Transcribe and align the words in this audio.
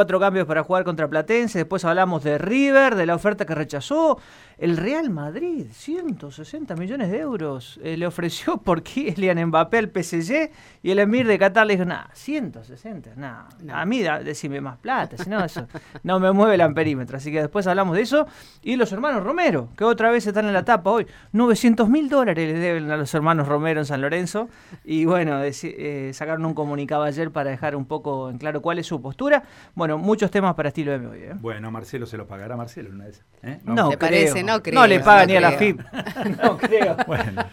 Cuatro 0.00 0.20
cambios 0.20 0.46
para 0.46 0.62
jugar 0.62 0.84
contra 0.84 1.08
Platense, 1.08 1.58
después 1.58 1.84
hablamos 1.84 2.22
de 2.22 2.38
River, 2.38 2.94
de 2.94 3.04
la 3.04 3.16
oferta 3.16 3.44
que 3.44 3.56
rechazó. 3.56 4.20
El 4.58 4.76
Real 4.76 5.08
Madrid, 5.08 5.66
160 5.70 6.74
millones 6.74 7.12
de 7.12 7.20
euros, 7.20 7.78
eh, 7.82 7.96
le 7.96 8.08
ofreció 8.08 8.56
por 8.64 8.82
Kylian 8.82 9.46
Mbappé 9.46 9.78
al 9.78 9.90
PSG 9.90 10.50
y 10.82 10.90
el 10.90 10.98
Emir 10.98 11.28
de 11.28 11.38
Qatar 11.38 11.64
le 11.64 11.74
dijo, 11.74 11.84
nah, 11.84 12.06
160, 12.12 13.14
nah, 13.16 13.44
a 13.72 13.86
mí 13.86 14.02
da, 14.02 14.18
decime 14.20 14.60
más 14.60 14.78
plata, 14.78 15.16
si 15.16 15.30
no, 15.30 15.44
eso 15.44 15.68
no 16.02 16.18
me 16.18 16.32
mueve 16.32 16.56
el 16.56 16.60
amperímetro. 16.60 17.18
Así 17.18 17.30
que 17.30 17.40
después 17.40 17.68
hablamos 17.68 17.94
de 17.94 18.02
eso. 18.02 18.26
Y 18.62 18.76
los 18.76 18.90
hermanos 18.90 19.22
Romero, 19.22 19.68
que 19.76 19.84
otra 19.84 20.10
vez 20.10 20.26
están 20.26 20.46
en 20.46 20.52
la 20.52 20.64
tapa 20.64 20.90
hoy, 20.90 21.06
900 21.32 21.88
mil 21.88 22.08
dólares 22.08 22.52
le 22.52 22.58
deben 22.58 22.90
a 22.90 22.96
los 22.96 23.14
hermanos 23.14 23.46
Romero 23.46 23.80
en 23.80 23.86
San 23.86 24.00
Lorenzo. 24.00 24.48
Y 24.84 25.04
bueno, 25.04 25.40
eh, 25.42 26.10
sacaron 26.14 26.44
un 26.44 26.54
comunicado 26.54 27.04
ayer 27.04 27.30
para 27.30 27.50
dejar 27.50 27.76
un 27.76 27.84
poco 27.84 28.30
en 28.30 28.38
claro 28.38 28.60
cuál 28.60 28.78
es 28.78 28.86
su 28.86 29.00
postura. 29.00 29.44
Bueno, 29.74 29.98
muchos 29.98 30.30
temas 30.30 30.54
para 30.54 30.68
estilo 30.68 30.92
M 30.92 31.06
hoy. 31.06 31.18
¿eh? 31.20 31.32
Bueno, 31.34 31.70
Marcelo 31.70 32.06
se 32.06 32.16
lo 32.16 32.26
pagará 32.26 32.56
Marcelo 32.56 32.90
una 32.90 33.04
vez. 33.04 33.24
¿eh? 33.42 33.60
No, 33.64 33.90
parece, 33.90 34.42
no 34.42 34.47
creo. 34.62 34.74
No 34.74 34.86
le 34.86 35.00
paga 35.00 35.26
ni 35.26 35.36
a 35.36 35.40
la 35.40 35.52
FIP. 35.52 35.80
no 36.42 36.56
creo. 36.56 36.96
Bueno, 37.06 37.44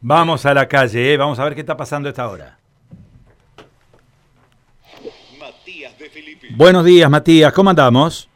vamos 0.00 0.46
a 0.46 0.54
la 0.54 0.66
calle, 0.66 1.12
¿eh? 1.12 1.16
vamos 1.16 1.38
a 1.38 1.44
ver 1.44 1.54
qué 1.54 1.60
está 1.60 1.76
pasando 1.76 2.08
a 2.08 2.10
esta 2.10 2.28
hora. 2.28 2.58
Matías 5.38 5.98
de 5.98 6.10
Filipe. 6.10 6.48
Buenos 6.50 6.84
días, 6.84 7.10
Matías, 7.10 7.52
¿cómo 7.52 7.70
andamos? 7.70 8.28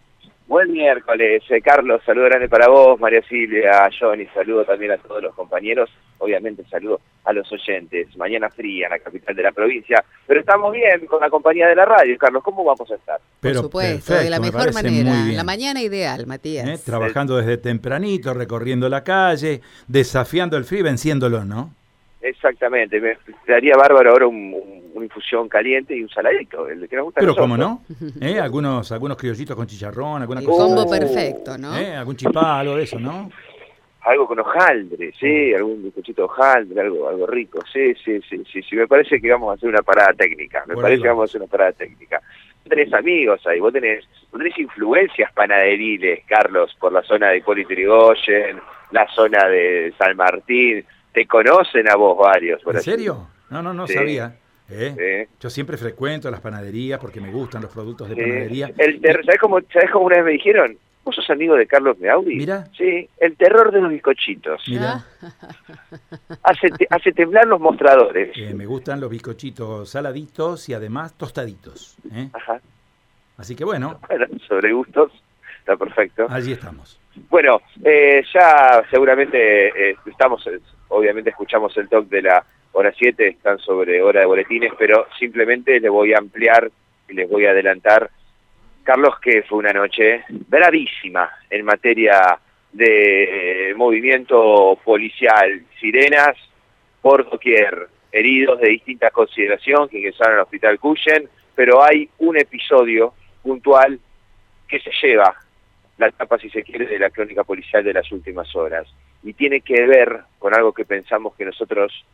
Buen 0.49 0.73
miércoles, 0.73 1.43
eh, 1.51 1.61
Carlos, 1.61 2.01
saludo 2.07 2.25
grande 2.25 2.49
para 2.49 2.69
vos, 2.69 2.99
María 2.99 3.21
Silvia, 3.29 3.91
Johnny, 4.01 4.25
saludo 4.33 4.65
también 4.65 4.93
a 4.93 4.97
todos 4.97 5.23
los 5.23 5.35
compañeros, 5.35 5.91
obviamente 6.17 6.65
saludo 6.71 7.03
a 7.27 7.35
los 7.35 7.53
oyentes, 7.53 8.17
mañana 8.17 8.49
fría 8.49 8.87
en 8.87 8.93
la 8.93 8.99
capital 8.99 9.37
de 9.37 9.43
la 9.43 9.53
provincia, 9.53 10.03
pero 10.27 10.41
estamos 10.41 10.73
bien 10.73 11.05
con 11.05 11.21
la 11.21 11.29
compañía 11.29 11.69
de 11.69 11.75
la 11.75 11.85
radio, 11.85 12.17
Carlos, 12.17 12.43
¿cómo 12.43 12.65
vamos 12.65 12.91
a 12.91 12.95
estar? 12.95 13.21
Por 13.41 13.55
supuesto, 13.57 14.15
de 14.15 14.31
la 14.31 14.41
mejor 14.41 14.73
manera, 14.73 15.13
la 15.27 15.45
mañana 15.45 15.83
ideal, 15.83 16.27
Matías. 16.27 16.67
¿Eh? 16.67 16.83
Trabajando 16.83 17.37
desde 17.37 17.59
tempranito, 17.59 18.33
recorriendo 18.33 18.89
la 18.89 19.05
calle, 19.05 19.61
desafiando 19.87 20.57
el 20.57 20.65
frío, 20.65 20.83
venciéndolo, 20.83 21.45
¿no? 21.45 21.75
Exactamente, 22.39 23.01
me 23.01 23.19
daría 23.49 23.75
bárbaro 23.77 24.11
ahora 24.11 24.29
una 24.29 25.05
infusión 25.05 25.49
caliente 25.49 25.97
y 25.97 26.05
un 26.05 26.09
saladito, 26.09 26.69
el 26.69 26.89
que 26.89 26.95
nos 26.95 27.07
gusta 27.07 27.21
Pero 27.21 27.35
cómo 27.35 27.57
no, 27.57 27.83
¿Eh? 28.21 28.39
algunos 28.39 28.93
algunos 28.93 29.17
criollitos 29.17 29.57
con 29.57 29.67
chicharrón, 29.67 30.23
alguna 30.23 30.41
cosa. 30.43 30.65
combo 30.65 30.89
perfecto, 30.89 31.59
¿no? 31.59 31.77
¿Eh? 31.77 31.97
Algún 31.97 32.15
chipá, 32.15 32.61
algo 32.61 32.77
de 32.77 32.85
eso, 32.85 33.01
¿no? 33.01 33.29
Algo 34.03 34.29
con 34.29 34.39
hojaldre, 34.39 35.13
sí, 35.19 35.53
algún 35.53 35.83
bizcochito 35.83 36.23
de 36.23 36.27
hojaldre, 36.27 36.81
algo 36.81 37.09
algo 37.09 37.27
rico, 37.27 37.59
sí, 37.73 37.93
sí, 38.05 38.21
sí, 38.31 38.45
sí, 38.53 38.63
sí, 38.63 38.77
me 38.77 38.87
parece 38.87 39.21
que 39.21 39.33
vamos 39.33 39.51
a 39.51 39.55
hacer 39.55 39.69
una 39.69 39.83
parada 39.83 40.13
técnica, 40.13 40.63
me 40.69 40.77
parece 40.77 41.03
que 41.03 41.09
vamos 41.09 41.23
a 41.23 41.25
hacer 41.25 41.41
una 41.41 41.51
parada 41.51 41.73
técnica. 41.73 42.23
Vos 42.63 42.69
tenés 42.69 42.95
amigos 42.95 43.45
ahí, 43.49 43.59
vos 43.59 43.73
tenés, 43.73 44.05
vos 44.31 44.41
tenés 44.41 44.57
influencias 44.61 45.33
panaderiles, 45.33 46.21
Carlos, 46.29 46.73
por 46.79 46.93
la 46.93 47.03
zona 47.03 47.31
de 47.31 47.39
Hipólito 47.39 47.75
la 48.93 49.09
zona 49.09 49.49
de 49.49 49.93
San 49.99 50.17
Martín, 50.17 50.87
te 51.13 51.27
conocen 51.27 51.89
a 51.91 51.97
vos 51.97 52.17
varios. 52.19 52.61
¿En 52.67 52.81
serio? 52.81 53.29
No, 53.51 53.63
no, 53.63 53.73
no 53.73 53.87
sabía. 53.87 54.37
¿Eh? 54.71 55.29
Yo 55.41 55.49
siempre 55.49 55.77
frecuento 55.79 56.31
las 56.31 56.41
panaderías 56.41 57.01
porque 57.01 57.21
me 57.21 57.31
gustan 57.31 57.63
los 57.63 57.73
productos 57.73 58.09
de 58.09 58.17
panadería. 58.17 58.71
El 58.77 59.01
¿sabes, 59.01 59.41
cómo, 59.41 59.61
¿Sabes 59.73 59.91
cómo 59.91 60.07
una 60.07 60.17
vez 60.17 60.25
me 60.27 60.33
dijeron? 60.33 60.77
¿Vos 61.05 61.15
sos 61.15 61.31
amigo 61.31 61.55
de 61.55 61.67
Carlos 61.67 61.99
Meaudi? 61.99 62.37
Mira. 62.37 62.67
Sí, 62.77 63.09
el 63.17 63.35
terror 63.37 63.73
de 63.73 63.81
los 63.81 63.91
bizcochitos. 63.91 64.63
Mira. 64.69 65.07
hace, 66.43 66.69
hace 66.91 67.13
temblar 67.13 67.47
los 67.47 67.59
mostradores. 67.59 68.37
Eh, 68.37 68.53
me 68.53 68.67
gustan 68.67 69.01
los 69.01 69.09
bizcochitos 69.09 69.89
saladitos 69.89 70.69
y 70.69 70.75
además 70.75 71.15
tostaditos. 71.15 71.97
¿eh? 72.13 72.29
Ajá. 72.35 72.61
Así 73.39 73.57
que 73.57 73.65
bueno. 73.65 73.99
Bueno, 74.07 74.27
sobre 74.47 74.73
gustos, 74.73 75.13
está 75.61 75.77
perfecto. 75.77 76.27
Allí 76.29 76.53
estamos. 76.53 77.01
Bueno, 77.29 77.61
eh, 77.85 78.23
ya 78.33 78.85
seguramente 78.91 79.91
estamos 80.07 80.47
obviamente 80.89 81.31
escuchamos 81.31 81.77
el 81.77 81.89
talk 81.89 82.09
de 82.09 82.23
la 82.23 82.45
hora 82.73 82.93
7, 82.97 83.29
están 83.29 83.59
sobre 83.59 84.03
hora 84.03 84.21
de 84.21 84.27
boletines, 84.27 84.73
pero 84.79 85.07
simplemente 85.19 85.81
les 85.81 85.91
voy 85.91 86.13
a 86.13 86.19
ampliar 86.19 86.71
y 87.09 87.15
les 87.15 87.29
voy 87.29 87.47
a 87.47 87.51
adelantar, 87.51 88.11
Carlos, 88.85 89.19
que 89.21 89.43
fue 89.43 89.59
una 89.59 89.73
noche 89.73 90.25
bravísima 90.29 91.31
en 91.51 91.65
materia 91.65 92.39
de 92.73 93.73
movimiento 93.77 94.79
policial, 94.85 95.63
sirenas 95.81 96.37
por 97.01 97.29
doquier, 97.29 97.89
heridos 98.13 98.61
de 98.61 98.69
distinta 98.69 99.11
consideración 99.11 99.89
que 99.89 99.99
ingresaron 99.99 100.35
al 100.35 100.43
hospital 100.43 100.79
Cuyen, 100.79 101.29
pero 101.55 101.83
hay 101.83 102.09
un 102.19 102.39
episodio 102.39 103.15
puntual 103.43 103.99
que 104.67 104.81
se 104.81 104.91
lleva 105.03 105.35
la 105.99 106.09
etapa, 106.09 106.39
si 106.39 106.49
se 106.49 106.63
quiere, 106.63 106.87
de 106.87 106.99
la 106.99 107.11
crónica 107.11 107.45
policial 107.45 107.85
de 107.85 107.93
las 107.93 108.11
últimas 108.13 108.55
horas 108.57 108.87
y 109.23 109.33
tiene 109.35 109.61
que 109.61 109.87
ver 109.87 110.21
con 110.39 110.55
algo 110.55 110.73
que 110.73 110.85
pensamos 110.85 111.35
que 111.35 111.45
nosotros 111.45 112.05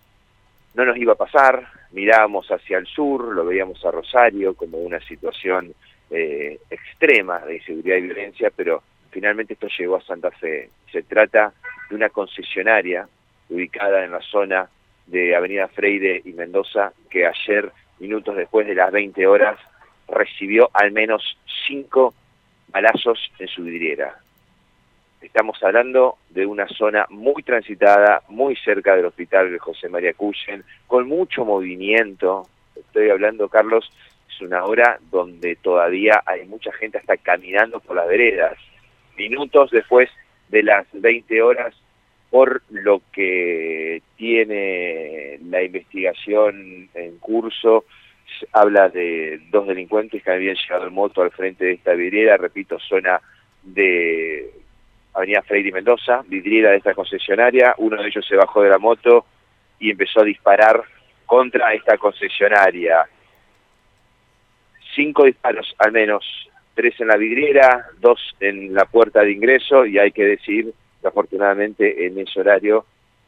no 0.74 0.84
nos 0.84 0.96
iba 0.96 1.12
a 1.12 1.16
pasar, 1.16 1.68
mirábamos 1.92 2.48
hacia 2.48 2.78
el 2.78 2.86
sur, 2.86 3.34
lo 3.34 3.44
veíamos 3.44 3.84
a 3.84 3.90
Rosario 3.90 4.54
como 4.54 4.78
una 4.78 5.00
situación 5.00 5.72
eh, 6.10 6.58
extrema 6.70 7.38
de 7.40 7.56
inseguridad 7.56 7.96
y 7.96 8.02
violencia, 8.02 8.50
pero 8.54 8.82
finalmente 9.10 9.52
esto 9.52 9.68
llegó 9.78 9.96
a 9.96 10.02
Santa 10.02 10.30
Fe. 10.32 10.70
Se 10.90 11.02
trata 11.02 11.52
de 11.88 11.94
una 11.94 12.08
concesionaria 12.08 13.06
ubicada 13.50 14.04
en 14.04 14.12
la 14.12 14.20
zona 14.22 14.68
de 15.06 15.36
Avenida 15.36 15.68
Freire 15.68 16.22
y 16.24 16.32
Mendoza 16.32 16.92
que 17.10 17.26
ayer, 17.26 17.70
minutos 18.00 18.34
después 18.34 18.66
de 18.66 18.74
las 18.74 18.90
20 18.90 19.26
horas, 19.26 19.58
recibió 20.08 20.70
al 20.72 20.90
menos 20.90 21.38
cinco 21.66 22.14
balazos 22.74 23.30
en 23.38 23.46
su 23.46 23.62
vidriera. 23.62 24.16
Estamos 25.22 25.62
hablando 25.62 26.18
de 26.30 26.44
una 26.44 26.66
zona 26.66 27.06
muy 27.08 27.44
transitada, 27.44 28.22
muy 28.28 28.56
cerca 28.56 28.96
del 28.96 29.06
hospital 29.06 29.52
de 29.52 29.60
José 29.60 29.88
María 29.88 30.12
Cuyen, 30.12 30.64
con 30.88 31.06
mucho 31.06 31.44
movimiento. 31.44 32.48
Estoy 32.74 33.10
hablando, 33.10 33.48
Carlos, 33.48 33.88
es 34.28 34.40
una 34.40 34.64
hora 34.64 34.98
donde 35.12 35.54
todavía 35.54 36.20
hay 36.26 36.46
mucha 36.46 36.72
gente 36.72 36.98
hasta 36.98 37.16
caminando 37.16 37.78
por 37.78 37.94
las 37.94 38.08
veredas. 38.08 38.58
Minutos 39.16 39.70
después 39.70 40.10
de 40.48 40.64
las 40.64 40.84
20 40.92 41.42
horas, 41.42 41.76
por 42.28 42.60
lo 42.70 43.00
que 43.12 44.02
tiene 44.16 45.38
la 45.44 45.62
investigación 45.62 46.88
en 46.92 47.18
curso, 47.18 47.84
habla 48.52 48.88
de 48.88 49.40
dos 49.50 49.66
delincuentes 49.66 50.22
que 50.22 50.30
habían 50.30 50.56
llegado 50.56 50.86
en 50.86 50.94
moto 50.94 51.22
al 51.22 51.30
frente 51.30 51.64
de 51.64 51.72
esta 51.72 51.94
vereda, 51.94 52.36
repito, 52.36 52.78
zona 52.78 53.20
de 53.62 54.50
Avenida 55.14 55.42
Freire 55.42 55.68
y 55.68 55.72
Mendoza, 55.72 56.22
vidriera 56.26 56.70
de 56.70 56.78
esta 56.78 56.94
concesionaria, 56.94 57.74
uno 57.78 58.00
de 58.00 58.08
ellos 58.08 58.26
se 58.26 58.36
bajó 58.36 58.62
de 58.62 58.70
la 58.70 58.78
moto 58.78 59.26
y 59.78 59.90
empezó 59.90 60.20
a 60.20 60.24
disparar 60.24 60.82
contra 61.26 61.72
esta 61.72 61.96
concesionaria. 61.96 63.06
Cinco 64.94 65.24
disparos 65.24 65.74
al 65.78 65.92
menos, 65.92 66.24
tres 66.74 66.98
en 67.00 67.08
la 67.08 67.16
vidriera, 67.16 67.86
dos 68.00 68.20
en 68.40 68.74
la 68.74 68.84
puerta 68.84 69.22
de 69.22 69.32
ingreso 69.32 69.86
y 69.86 69.98
hay 69.98 70.12
que 70.12 70.24
decir 70.24 70.72
que 71.00 71.08
afortunadamente 71.08 72.06
en 72.06 72.18
ese 72.18 72.40
horario 72.40 72.84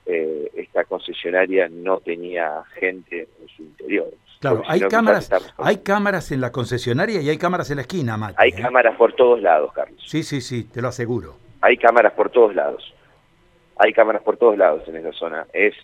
eh, 0.06 0.50
esta 0.54 0.84
concesionaria 0.84 1.68
no 1.68 1.98
tenía 1.98 2.62
gente 2.74 3.28
en 3.40 3.48
su 3.48 3.62
interior. 3.62 4.08
Claro, 4.40 4.62
hay 4.66 4.80
cámaras, 4.80 5.30
hay 5.56 5.78
cámaras 5.78 6.30
en 6.30 6.40
la 6.40 6.52
concesionaria 6.52 7.20
y 7.20 7.28
hay 7.28 7.38
cámaras 7.38 7.70
en 7.70 7.76
la 7.76 7.82
esquina, 7.82 8.34
Hay 8.36 8.50
¿eh? 8.50 8.54
cámaras 8.54 8.96
por 8.96 9.14
todos 9.14 9.40
lados, 9.40 9.72
Carlos. 9.72 10.00
Sí, 10.04 10.22
sí, 10.22 10.40
sí, 10.40 10.64
te 10.64 10.82
lo 10.82 10.88
aseguro 10.88 11.46
hay 11.66 11.76
cámaras 11.76 12.12
por 12.12 12.30
todos 12.30 12.54
lados. 12.54 12.94
Hay 13.78 13.92
cámaras 13.92 14.22
por 14.22 14.36
todos 14.36 14.56
lados 14.56 14.86
en 14.86 14.96
esa 14.96 15.12
zona. 15.12 15.46
Es 15.52 15.74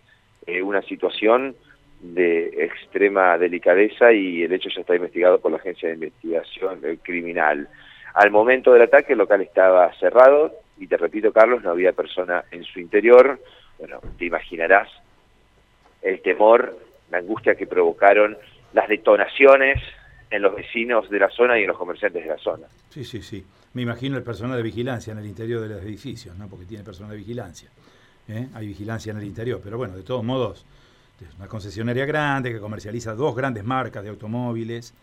eh, 0.46 0.62
una 0.62 0.80
situación 0.82 1.56
de 2.00 2.64
extrema 2.64 3.36
delicadeza 3.36 4.12
y 4.12 4.44
el 4.44 4.52
hecho 4.52 4.68
ya 4.74 4.80
está 4.80 4.94
investigado 4.94 5.40
por 5.40 5.50
la 5.50 5.58
Agencia 5.58 5.88
de 5.88 5.94
Investigación 5.96 6.80
Criminal. 7.02 7.68
Al 8.14 8.30
momento 8.30 8.72
del 8.72 8.82
ataque 8.82 9.12
el 9.12 9.18
local 9.18 9.40
estaba 9.40 9.92
cerrado 9.94 10.52
y 10.78 10.86
te 10.86 10.96
repito, 10.96 11.32
Carlos, 11.32 11.62
no 11.62 11.70
había 11.70 11.92
persona 11.92 12.44
en 12.52 12.62
su 12.64 12.78
interior. 12.78 13.40
Bueno, 13.78 14.00
te 14.18 14.26
imaginarás 14.26 14.88
el 16.02 16.20
temor, 16.22 16.78
la 17.10 17.18
angustia 17.18 17.54
que 17.54 17.66
provocaron 17.66 18.36
las 18.72 18.88
detonaciones 18.88 19.80
en 20.30 20.42
los 20.42 20.54
vecinos 20.54 21.08
de 21.10 21.18
la 21.18 21.28
zona 21.28 21.58
y 21.58 21.62
en 21.62 21.68
los 21.68 21.76
comerciantes 21.76 22.22
de 22.22 22.28
la 22.28 22.38
zona. 22.38 22.66
Sí, 22.88 23.04
sí, 23.04 23.22
sí. 23.22 23.44
Me 23.74 23.82
imagino 23.82 24.16
el 24.16 24.22
personal 24.22 24.56
de 24.56 24.62
vigilancia 24.62 25.12
en 25.12 25.18
el 25.18 25.26
interior 25.26 25.60
de 25.60 25.68
los 25.68 25.82
edificios, 25.82 26.36
¿no? 26.36 26.48
Porque 26.48 26.64
tiene 26.64 26.84
personal 26.84 27.10
de 27.10 27.18
vigilancia. 27.18 27.70
¿eh? 28.28 28.48
Hay 28.54 28.66
vigilancia 28.66 29.12
en 29.12 29.18
el 29.18 29.24
interior, 29.24 29.60
pero 29.62 29.78
bueno, 29.78 29.94
de 29.96 30.02
todos 30.02 30.24
modos, 30.24 30.66
es 31.20 31.34
una 31.36 31.48
concesionaria 31.48 32.04
grande 32.04 32.52
que 32.52 32.58
comercializa 32.58 33.14
dos 33.14 33.34
grandes 33.36 33.64
marcas 33.64 34.02
de 34.02 34.10
automóviles 34.10 34.94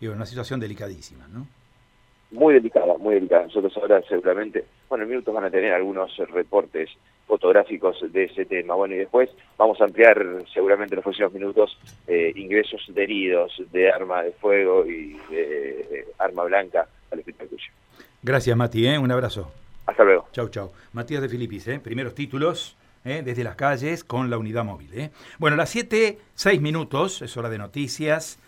y 0.00 0.06
una 0.06 0.26
situación 0.26 0.60
delicadísima, 0.60 1.26
¿no? 1.28 1.46
Muy 2.30 2.54
delicada, 2.54 2.96
muy 2.98 3.14
delicada. 3.14 3.44
Nosotros 3.44 3.74
ahora 3.78 4.02
seguramente 4.08 4.64
bueno, 4.88 5.04
en 5.04 5.10
minutos 5.10 5.34
van 5.34 5.44
a 5.44 5.50
tener 5.50 5.72
algunos 5.72 6.16
reportes 6.30 6.90
fotográficos 7.28 7.96
de 8.10 8.24
ese 8.24 8.44
tema. 8.46 8.74
Bueno, 8.74 8.96
y 8.96 8.98
después 8.98 9.30
vamos 9.56 9.80
a 9.80 9.84
ampliar 9.84 10.18
seguramente 10.52 10.94
en 10.94 10.96
los 10.96 11.04
próximos 11.04 11.32
minutos 11.32 11.78
eh, 12.08 12.32
ingresos 12.34 12.82
de 12.88 13.04
heridos 13.04 13.52
de 13.70 13.92
arma 13.92 14.22
de 14.22 14.32
fuego 14.32 14.84
y 14.84 15.16
de 15.30 16.06
arma 16.18 16.42
blanca 16.44 16.88
al 17.12 17.20
hospital 17.20 17.46
Cuyo. 17.48 17.72
Gracias, 18.22 18.56
Mati, 18.56 18.88
¿eh? 18.88 18.98
un 18.98 19.12
abrazo. 19.12 19.52
Hasta 19.86 20.02
luego. 20.02 20.26
Chau, 20.32 20.48
chau. 20.48 20.72
Matías 20.92 21.22
de 21.22 21.28
Filipis, 21.28 21.68
¿eh? 21.68 21.78
primeros 21.78 22.14
títulos. 22.14 22.76
¿eh? 23.04 23.22
desde 23.24 23.44
las 23.44 23.56
calles 23.56 24.04
con 24.04 24.30
la 24.30 24.38
unidad 24.38 24.64
móvil. 24.64 24.90
¿eh? 24.94 25.10
Bueno, 25.38 25.56
las 25.56 25.70
7, 25.70 26.18
6 26.34 26.60
minutos, 26.60 27.22
es 27.22 27.36
hora 27.36 27.48
de 27.48 27.58
noticias. 27.58 28.38